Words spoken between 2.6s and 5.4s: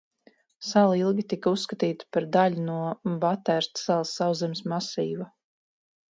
no Batērsta salas sauszemes masīva.